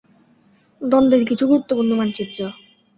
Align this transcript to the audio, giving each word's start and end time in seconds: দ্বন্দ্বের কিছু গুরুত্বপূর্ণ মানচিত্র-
দ্বন্দ্বের 0.81 1.23
কিছু 1.29 1.43
গুরুত্বপূর্ণ 1.47 1.91
মানচিত্র- 1.93 2.55